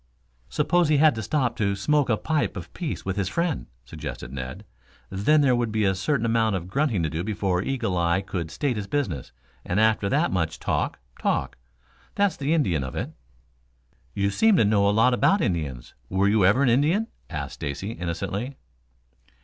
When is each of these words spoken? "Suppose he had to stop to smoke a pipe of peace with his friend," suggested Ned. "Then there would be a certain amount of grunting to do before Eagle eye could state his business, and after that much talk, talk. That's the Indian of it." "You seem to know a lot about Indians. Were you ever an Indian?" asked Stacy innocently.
"Suppose 0.49 0.87
he 0.89 0.97
had 0.97 1.13
to 1.13 1.21
stop 1.21 1.55
to 1.57 1.75
smoke 1.75 2.09
a 2.09 2.17
pipe 2.17 2.57
of 2.57 2.73
peace 2.73 3.05
with 3.05 3.17
his 3.17 3.29
friend," 3.29 3.67
suggested 3.85 4.33
Ned. 4.33 4.65
"Then 5.11 5.41
there 5.41 5.55
would 5.55 5.71
be 5.71 5.83
a 5.85 5.93
certain 5.93 6.25
amount 6.25 6.55
of 6.55 6.67
grunting 6.67 7.03
to 7.03 7.09
do 7.11 7.23
before 7.23 7.61
Eagle 7.61 7.95
eye 7.95 8.23
could 8.23 8.49
state 8.49 8.77
his 8.77 8.87
business, 8.87 9.31
and 9.63 9.79
after 9.79 10.09
that 10.09 10.31
much 10.31 10.57
talk, 10.59 10.97
talk. 11.19 11.55
That's 12.15 12.35
the 12.35 12.51
Indian 12.51 12.83
of 12.83 12.95
it." 12.95 13.11
"You 14.15 14.31
seem 14.31 14.57
to 14.57 14.65
know 14.65 14.89
a 14.89 14.89
lot 14.89 15.13
about 15.13 15.39
Indians. 15.39 15.93
Were 16.09 16.27
you 16.27 16.45
ever 16.45 16.63
an 16.63 16.69
Indian?" 16.69 17.05
asked 17.29 17.53
Stacy 17.53 17.91
innocently. 17.91 18.57